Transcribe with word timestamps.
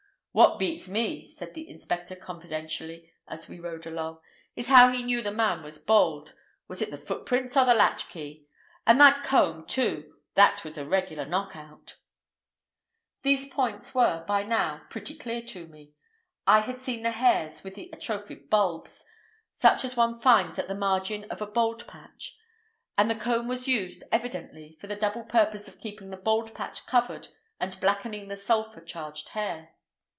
"What 0.33 0.59
beats 0.59 0.87
me," 0.87 1.27
said 1.27 1.55
the 1.55 1.69
inspector 1.69 2.15
confidentially, 2.15 3.11
as 3.27 3.49
we 3.49 3.59
rode 3.59 3.85
along, 3.85 4.21
"is 4.55 4.69
how 4.69 4.89
he 4.89 5.03
knew 5.03 5.21
the 5.21 5.29
man 5.29 5.61
was 5.61 5.77
bald. 5.77 6.35
Was 6.69 6.81
it 6.81 6.89
the 6.89 6.97
footprints 6.97 7.57
or 7.57 7.65
the 7.65 7.73
latchkey? 7.73 8.45
And 8.87 8.97
that 9.01 9.23
comb, 9.25 9.65
too, 9.65 10.15
that 10.35 10.63
was 10.63 10.77
a 10.77 10.85
regular 10.85 11.25
knock 11.25 11.57
out." 11.57 11.97
These 13.23 13.49
points 13.51 13.93
were, 13.93 14.23
by 14.25 14.43
now, 14.43 14.83
pretty 14.89 15.17
clear 15.17 15.41
to 15.47 15.67
me. 15.67 15.91
I 16.47 16.61
had 16.61 16.79
seen 16.79 17.03
the 17.03 17.11
hairs 17.11 17.65
with 17.65 17.75
their 17.75 17.87
atrophied 17.91 18.49
bulbs—such 18.49 19.83
as 19.83 19.97
one 19.97 20.21
finds 20.21 20.57
at 20.57 20.69
the 20.69 20.75
margin 20.75 21.25
of 21.25 21.41
a 21.41 21.45
bald 21.45 21.85
patch; 21.87 22.37
and 22.97 23.09
the 23.09 23.15
comb 23.15 23.49
was 23.49 23.67
used, 23.67 24.01
evidently, 24.13 24.77
for 24.79 24.87
the 24.87 24.95
double 24.95 25.25
purpose 25.25 25.67
of 25.67 25.81
keeping 25.81 26.09
the 26.09 26.15
bald 26.15 26.53
patch 26.55 26.85
covered 26.85 27.27
and 27.59 27.77
blackening 27.81 28.29
the 28.29 28.37
sulphur 28.37 28.79
charged 28.79 29.27
hair. 29.35 29.75